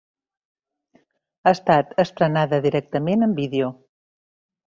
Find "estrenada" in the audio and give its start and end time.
2.05-2.61